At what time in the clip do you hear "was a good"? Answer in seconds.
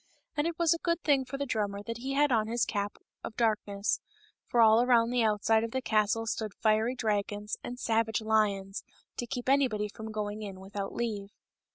0.57-0.99